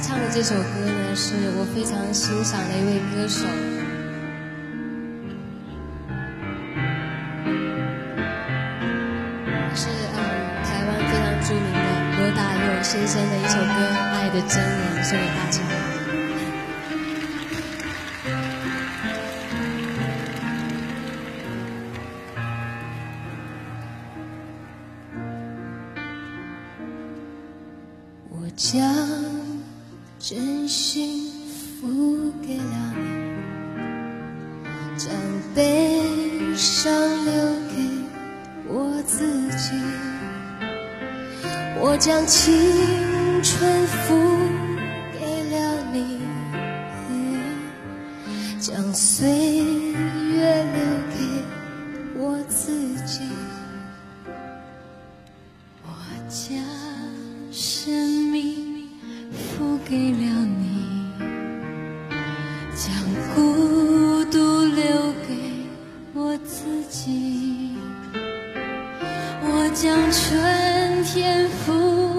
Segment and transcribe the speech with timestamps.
[0.00, 3.40] 唱的这首歌呢，是我非常欣赏的一位歌手，
[9.74, 10.18] 是嗯
[10.62, 11.78] 台湾非常著名的
[12.16, 13.64] 罗大佑先生的一首歌
[14.14, 15.87] 《爱的箴言》，送给大家。
[30.98, 31.30] 幸
[31.80, 32.98] 福给了你，
[34.98, 35.08] 将
[35.54, 36.02] 悲
[36.56, 36.92] 伤
[37.24, 37.32] 留
[37.70, 37.76] 给
[38.66, 39.76] 我自己，
[41.80, 42.52] 我将青
[43.44, 44.37] 春付
[69.42, 72.17] 我将春天付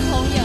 [0.00, 0.37] 朋友，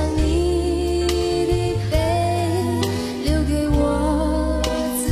[0.00, 1.04] 将你
[1.46, 1.52] 的
[1.90, 1.96] 背
[3.24, 4.62] 留给我
[4.96, 5.04] 自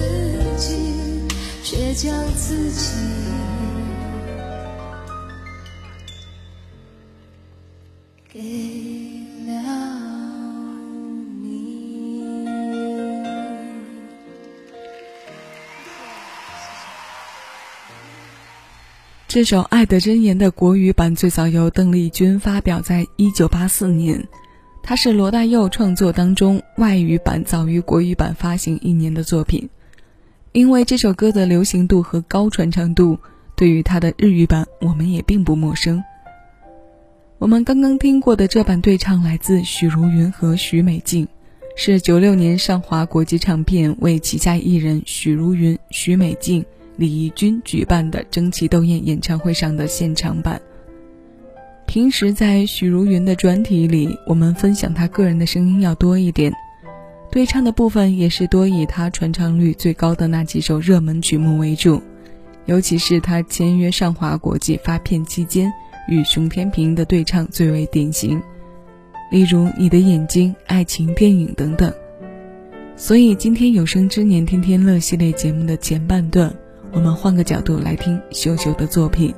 [0.56, 1.28] 己，
[1.62, 2.96] 却将自己
[8.32, 8.40] 给
[9.46, 9.52] 了
[11.42, 11.48] 你。
[19.26, 24.26] 这首《爱的箴言》的国语版最早由邓丽君发表在1984年，
[24.88, 29.68] 它是罗大佑创作当中外语版早于国语版发行一年的作品。
[30.52, 33.18] 因为这首歌的流行度和高传唱度，
[33.54, 36.02] 对于它的日语版我们也并不陌生。
[37.36, 41.28] 我们刚刚听过的这版对唱来自许茹芸和许美静，
[41.76, 46.64] 是96年上华国际唱片为旗下艺人许茹芸、许美静。
[46.96, 50.58] 李翊君举办的争奇斗艳演唱会上的现场版。
[51.88, 56.52] 平时在许茹芸的专题里，我们分享她个人的声音要多一点，
[57.30, 62.02] 对唱的部分也是多以她传唱率最高的那几首热门曲目为主，
[62.66, 65.72] 尤其是她签约上华国际发片期间
[66.08, 68.38] 与熊天平的对唱最为典型，
[69.30, 71.90] 例如《你的眼睛》《爱情电影》等等。
[72.96, 76.54] 所以今天有生之年天天乐系列节目的前半段。
[76.92, 79.34] 我们换个角度来听秀秀的作品，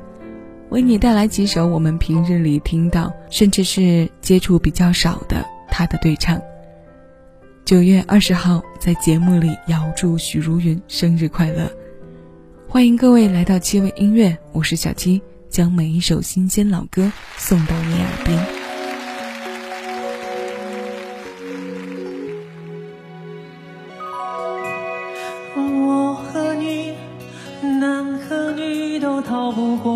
[0.70, 6.40] 为你带来几首我们平日里听到，甚至是接触比较少的他的对唱。
[7.64, 11.68] 九月二十号，在节目里遥祝许茹芸生日快乐！
[12.68, 18.38] 欢迎各位来到七味音乐，我是小七，将每一首新鲜老歌送到你耳边。
[25.56, 26.92] 我和你，
[27.60, 29.89] 男和女都逃不过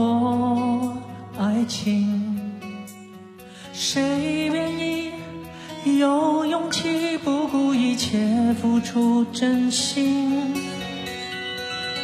[8.65, 10.55] 付出真心？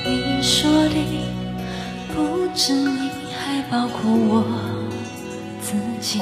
[0.05, 0.95] 你说的
[2.15, 4.45] 不止你，还包括我
[5.63, 5.73] 自
[6.03, 6.21] 己。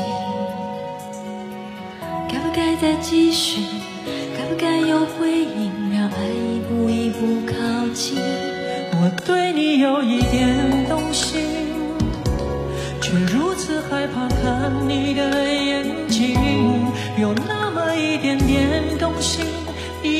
[2.31, 3.63] 该不该再继续？
[4.37, 5.73] 该不该有回应？
[5.93, 7.53] 让爱一步一步靠
[7.93, 8.17] 近。
[8.93, 11.41] 我对你有一点动心，
[13.01, 16.87] 却如此害怕看你的眼睛，
[17.21, 19.45] 有那么一点点动心，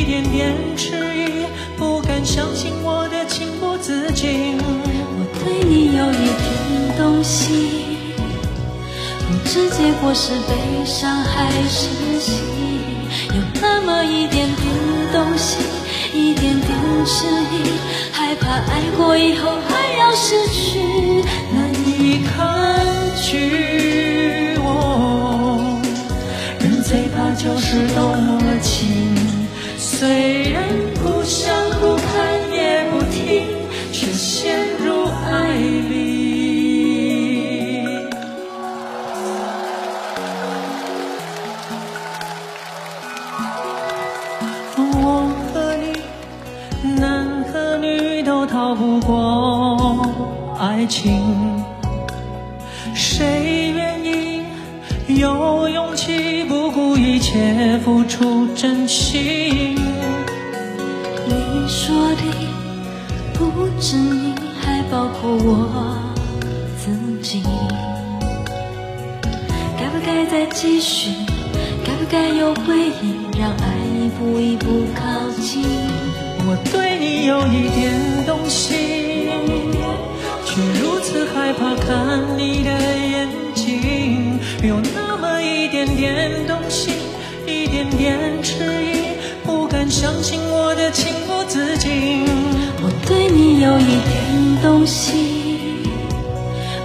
[0.09, 1.45] 点点迟疑，
[1.77, 4.57] 不敢相信我的情不自禁。
[4.57, 8.09] 我对你有一点动心，
[9.29, 12.41] 不知结果是悲伤还是喜，
[13.37, 14.67] 有那么一点点
[15.13, 15.61] 动心，
[16.15, 16.71] 一点点
[17.05, 17.77] 迟疑，
[18.11, 20.81] 害怕爱过以后还要失去。
[21.53, 22.57] 难以抗
[23.21, 25.79] 拒我，
[26.61, 28.38] 人最怕就是动，
[29.99, 30.63] 虽然
[31.03, 33.49] 不想不看也不听，
[33.91, 35.99] 却陷入爱里。
[44.77, 50.07] 我和你，男和女都逃不过
[50.61, 51.58] 爱情。
[63.59, 65.99] 不止你，还包括我
[66.79, 67.43] 自己。
[69.77, 71.11] 该不该再继续？
[71.85, 73.27] 该不该有回应？
[73.37, 75.03] 让爱一步一步靠
[75.43, 75.65] 近。
[76.47, 79.29] 我对你有一点动心，
[80.47, 86.95] 却如此害怕看你的眼睛，有那么一点点动心，
[87.45, 92.25] 一点点迟疑，不敢相信我的情不自禁。
[93.09, 95.83] 对你有一点动心，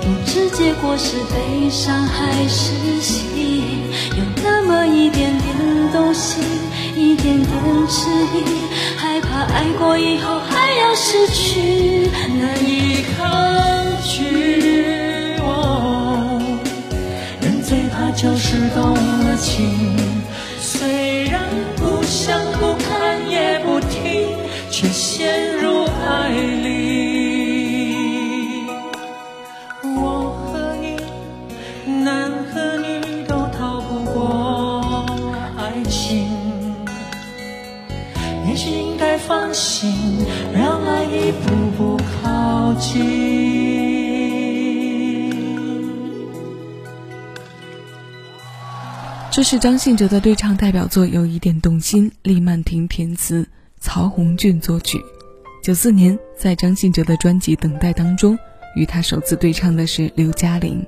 [0.01, 3.61] 不知结果是悲伤还是喜，
[4.17, 6.41] 有那么一点点动心，
[6.95, 7.51] 一点点
[7.89, 8.45] 迟疑，
[8.95, 12.09] 害怕爱过以后还要失去。
[12.39, 16.39] 难以抗拒哦，
[17.41, 19.97] 人最怕就是动了情，
[38.73, 39.93] 应该放心，
[40.53, 43.33] 让爱一步步靠近。
[49.31, 53.47] 这是张信哲的对唱代表作，有一点动心，厉曼婷填词，
[53.79, 55.01] 曹红俊作曲。
[55.63, 58.37] 九四年，在张信哲的专辑《等待》当中，
[58.75, 60.85] 与他首次对唱的是刘嘉玲。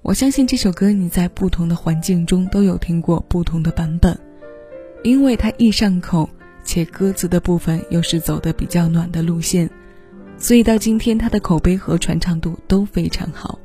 [0.00, 4.18] 我相信这首歌你在不同的环境中都有听过不同的版本，
[5.02, 6.30] 因为它易上口，
[6.64, 9.68] 且歌词的部分又是走的比较暖的路线，
[10.38, 13.58] 所以到今天他的口碑和传唱度都非常好。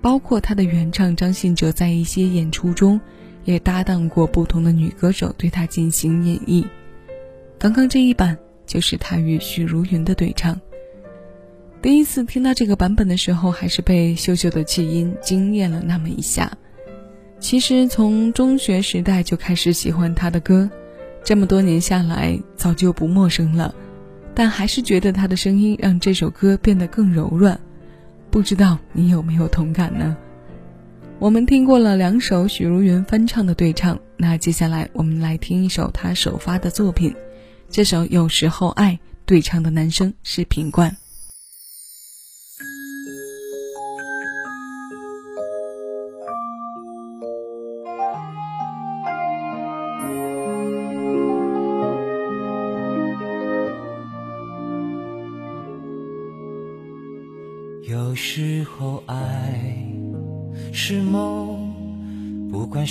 [0.00, 3.00] 包括他的原唱张信哲在一些演出中
[3.44, 6.64] 也搭档过不同的女歌手对他进行演绎。
[7.58, 8.36] 刚刚这一版
[8.66, 10.60] 就是他与许茹芸的对唱。
[11.80, 16.50] 第一次听到这个版本的时候，还是被秀秀的气音惊艳了那么一下。
[17.40, 20.70] 其实从中学时代就开始喜欢他的歌，
[21.24, 23.74] 这么多年下来早就不陌生了，
[24.34, 27.58] 但还是觉得他的声音让这首歌变得更柔软。
[28.30, 30.16] 不知道你有没有同感呢？
[31.18, 37.14] 我们听过了两首许茹芸翻唱的对唱，那接下来我们来听一首她首发的作品。
[37.70, 38.92] 这首《有时候爱》
[39.24, 40.96] 对唱的男生是品冠。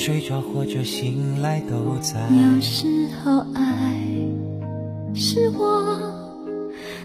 [0.04, 2.20] 睡着或者醒来都在。
[2.32, 4.02] 有时候爱
[5.14, 5.96] 是我，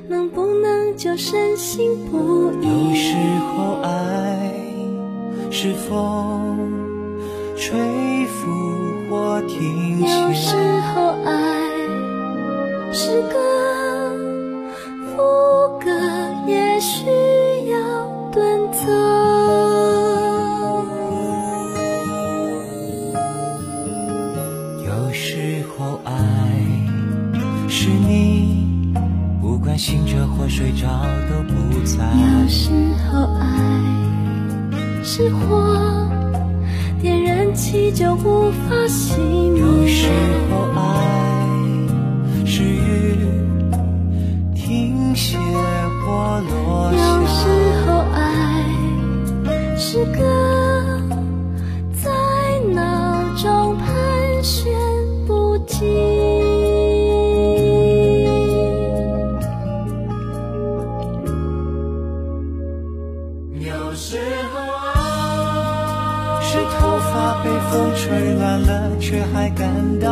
[0.09, 2.67] 能不能就深信不疑？
[2.67, 3.15] 有时
[3.53, 4.51] 候爱
[5.51, 6.57] 是风，
[7.55, 8.47] 吹拂
[9.11, 10.57] 或停有时。
[10.95, 11.31] 候爱
[12.95, 13.37] 是歌，
[30.37, 30.87] 或睡着
[31.31, 32.05] 都不在。
[32.05, 32.71] 有时
[33.11, 33.47] 候爱
[35.03, 36.09] 是火，
[37.01, 39.17] 点燃起就无法熄
[39.57, 40.13] 有时灭。
[40.51, 40.67] 候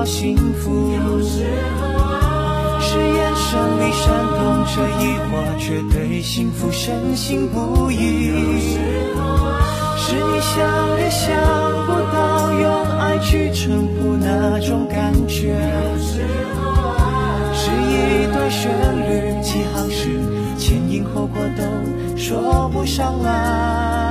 [0.05, 0.93] 幸福。
[0.93, 1.45] 有时
[1.81, 4.05] 候是眼神里闪
[4.37, 8.27] 动着疑惑，却对幸福深信不疑。
[8.29, 8.79] 有时
[9.17, 9.21] 候
[9.97, 10.55] 是你想
[10.99, 11.35] 也想
[11.87, 12.65] 不到，用
[12.99, 15.55] 爱去衬托那种感觉。
[15.55, 16.23] 有时
[16.55, 16.63] 候
[17.55, 18.71] 是一段旋
[19.09, 20.21] 律，几行诗，
[20.59, 21.63] 前因后果都
[22.17, 24.04] 说不上来。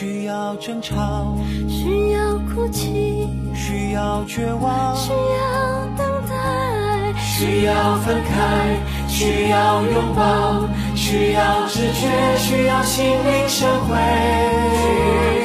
[0.00, 1.36] 需要争吵，
[1.68, 15.39] 需要哭泣，需要绝望，需要等待，需要分开，需要拥抱，需要直觉，需要心灵神会，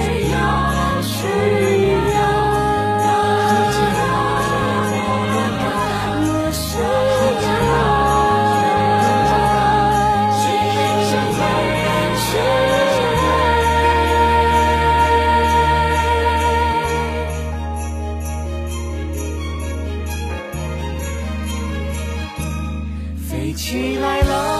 [23.56, 24.55] 起来了。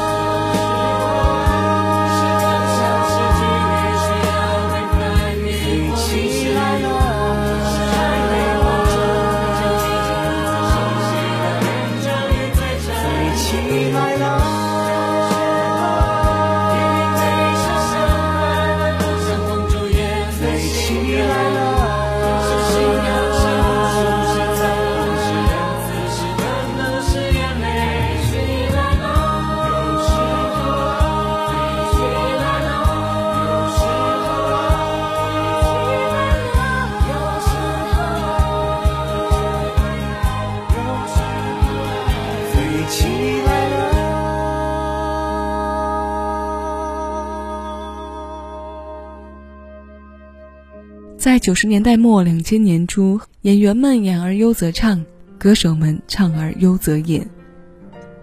[51.46, 55.06] 九十年代末、两千年初，演员们演而优则唱，
[55.38, 57.24] 歌手们唱而优则演。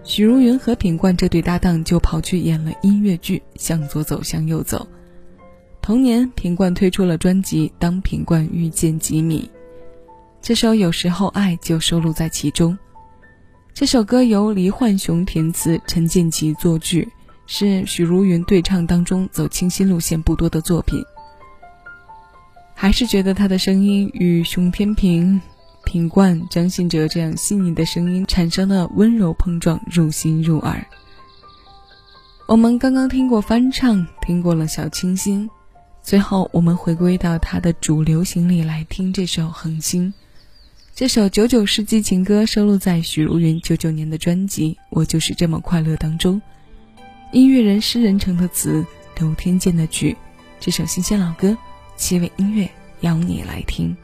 [0.03, 4.85] 许茹芸和品冠这对搭档就跑去演了音乐剧《向左走，向右走》。
[5.81, 9.49] 同年，品冠推出了专辑《当品冠遇见吉米》，
[10.41, 12.77] 这首《有时候爱》就收录在其中。
[13.73, 17.07] 这首歌由黎焕雄填词，陈建骐作曲，
[17.47, 21.01] 是许茹芸对唱当中走清新路线不多的作品。
[22.83, 25.39] 还是觉得他的声音与熊天平、
[25.85, 30.85] 品冠、张信哲这样细腻的声音产生了温柔碰撞，入心入耳。
[32.45, 35.49] 我们刚刚听过翻唱，听过了小清新，
[36.01, 40.11] 最后我们回归到他的主流行里来听这首《恒星》。
[40.93, 46.41] 这首九九世纪情歌收录在许茹芸九九年的专辑《我就是这么快乐》当中，
[47.31, 48.85] 音乐人施人成的词，
[49.17, 50.17] 刘天健的曲，
[50.59, 51.57] 这首新鲜老歌。
[52.03, 52.69] 七位音乐
[52.99, 53.95] 邀你来听。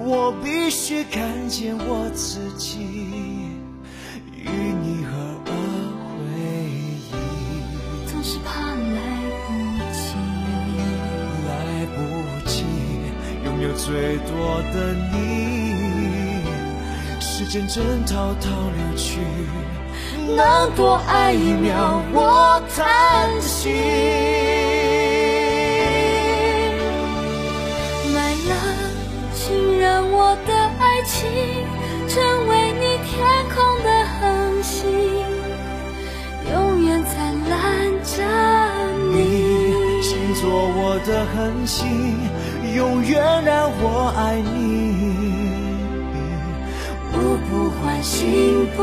[0.00, 2.78] 我必须看见我自己
[4.32, 5.10] 与你合
[5.44, 5.52] 而
[6.22, 6.30] 为
[6.70, 7.12] 一。
[8.06, 8.48] 总是怕
[8.94, 8.96] 来
[9.44, 9.48] 不
[9.92, 10.14] 及，
[11.48, 11.50] 来
[11.96, 11.98] 不
[12.48, 12.64] 及
[13.44, 15.16] 拥有最多的你，
[17.20, 19.20] 时间正滔滔流去，
[20.36, 23.68] 能多爱一秒，我叹息。
[23.68, 24.57] 买
[31.08, 31.26] 情
[32.06, 33.16] 成为你天
[33.48, 33.88] 空的
[34.20, 34.76] 恒星，
[36.52, 37.16] 永远灿
[37.48, 37.58] 烂
[38.04, 38.14] 着
[39.10, 39.16] 你。
[40.02, 41.88] 请做我的恒星，
[42.76, 44.58] 永远让我爱你，
[47.14, 47.16] 我
[47.48, 47.50] 不
[47.80, 48.78] 换心不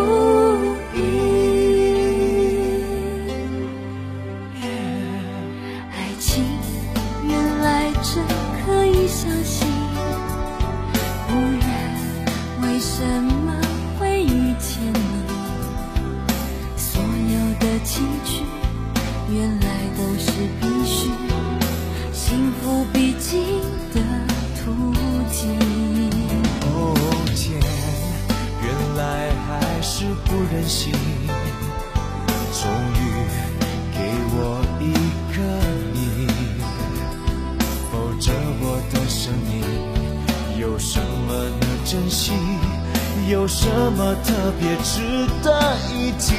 [44.45, 45.01] 特别值
[45.41, 46.29] 得一提？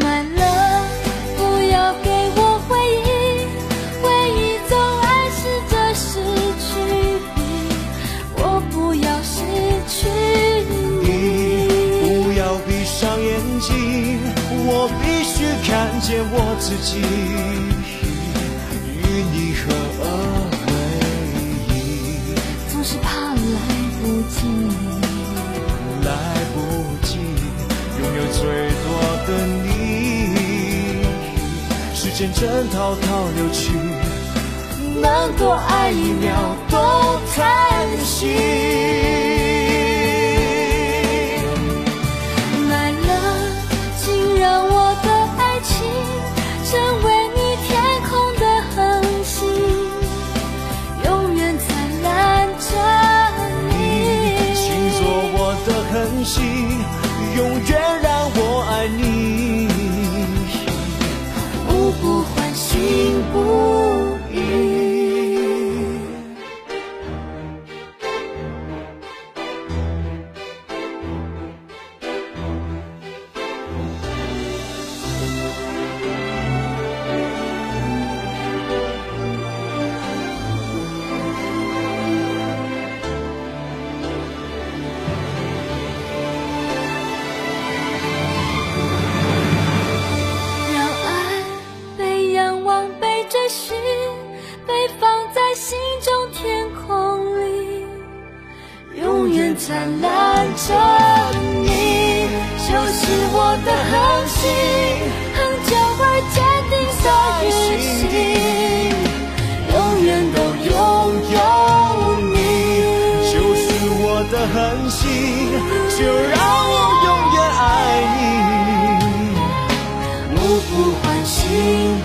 [0.00, 0.40] 买了，
[1.36, 3.04] 不要给我回忆，
[4.00, 4.72] 回忆总
[5.02, 6.08] 暗示着失
[6.64, 6.70] 去
[7.36, 7.38] 你，
[8.38, 9.36] 我不要失
[9.86, 9.98] 去
[10.70, 10.72] 你
[12.24, 12.32] 不。
[12.38, 13.28] 要闭上眼
[13.60, 13.68] 睛，
[14.64, 16.88] 我必须看见我自己
[18.96, 19.60] 与你合
[26.04, 26.10] 来
[26.54, 26.56] 不
[27.06, 27.18] 及
[27.98, 28.38] 拥有最
[28.84, 28.86] 多
[29.26, 29.28] 的
[29.64, 29.68] 你，
[31.94, 33.72] 时间正滔滔流去，
[35.00, 36.76] 能多爱一秒都
[37.34, 39.49] 叹息。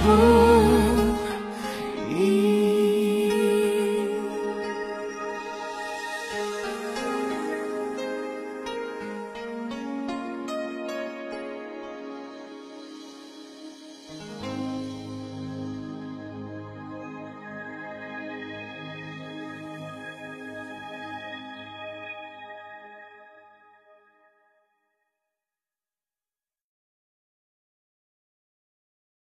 [0.07, 0.44] Oh.